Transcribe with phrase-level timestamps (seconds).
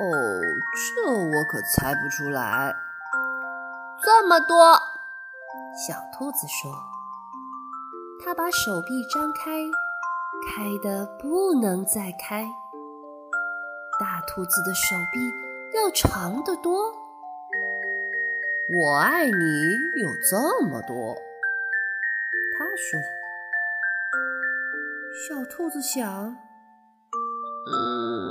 [0.00, 0.06] 哦，
[0.94, 2.74] 这我可猜不出来。
[4.00, 4.74] 这么多，
[5.74, 6.72] 小兔子说。
[8.24, 9.64] 它把手臂张开，
[10.46, 12.48] 开的不能再开。
[13.98, 15.32] 大兔子的手臂
[15.76, 16.92] 要长得多。
[18.80, 21.16] 我爱你有这么多，
[22.56, 23.00] 他说。
[25.26, 26.36] 小兔子想，
[27.72, 28.30] 嗯。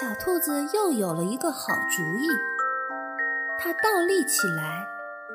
[0.00, 2.26] 小兔子又有了一个好主意，
[3.60, 4.84] 它倒立起来，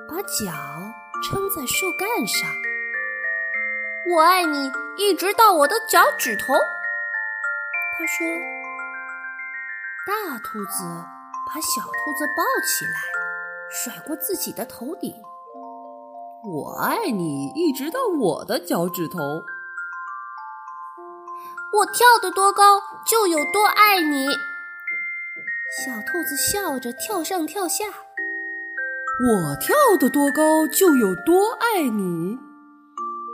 [0.05, 0.51] 把脚
[1.23, 2.49] 撑在树干上。
[4.11, 6.55] 我爱你，一直到我的脚趾头。
[7.97, 8.27] 他说。
[10.05, 10.83] 大兔子
[11.47, 12.99] 把小兔子抱起来，
[13.69, 15.15] 甩过自己的头顶。
[16.43, 19.17] 我爱你，一直到我的脚趾头。
[21.71, 24.27] 我跳得多高，就有多爱你。
[25.85, 27.85] 小兔子笑着跳上跳下。
[29.21, 32.37] 我跳得多高，就有多爱你。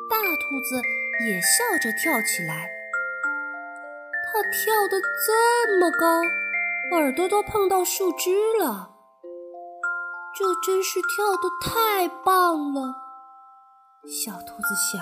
[0.09, 0.81] 大兔子
[1.27, 2.69] 也笑着跳起来。
[4.25, 6.21] 它跳得这么高，
[6.91, 8.91] 耳朵都碰到树枝了。
[10.37, 12.95] 这真是跳得太棒了。
[14.05, 15.01] 小兔子想：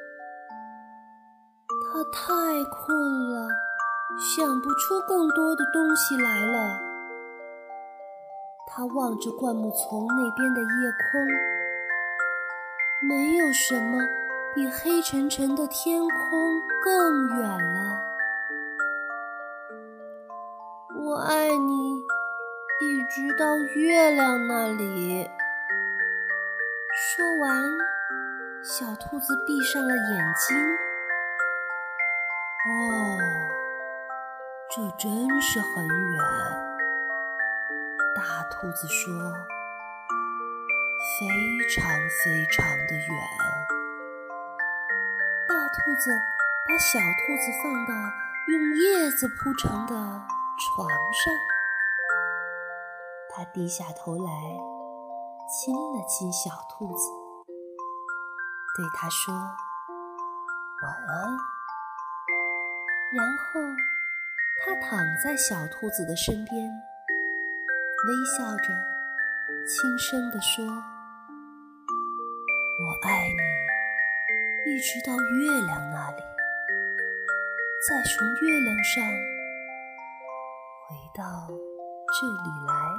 [1.91, 3.47] 它太困了。”
[4.19, 6.77] 想不出更多的东西来了。
[8.67, 10.67] 他望着灌木丛那边的夜
[11.09, 11.25] 空，
[13.07, 14.05] 没有什么
[14.53, 18.01] 比黑沉沉的天空更远了。
[21.05, 25.29] 我爱你，一直到月亮那里。
[27.15, 27.63] 说完，
[28.61, 30.90] 小兔子闭上了眼睛。
[32.69, 32.69] 哦。
[34.73, 36.17] 这真是很远，
[38.15, 39.33] 大兔子说
[41.19, 41.27] ：“非
[41.75, 41.83] 常
[42.23, 43.09] 非常的远。”
[45.49, 46.09] 大兔子
[46.69, 47.93] 把小兔子放到
[48.47, 51.33] 用叶子铺成的床上，
[53.29, 54.31] 它低下头来
[55.49, 57.11] 亲了亲小兔子，
[58.77, 59.33] 对它说
[60.81, 61.37] ：“晚安。”
[63.15, 63.61] 然后。
[64.63, 66.71] 他躺在小兔子的身边，
[68.07, 68.67] 微笑着，
[69.65, 70.63] 轻声地说
[72.79, 76.21] ：“我爱你，一直到月亮那里，
[77.89, 79.03] 再从月亮上
[80.85, 81.47] 回到
[82.19, 82.90] 这里来。”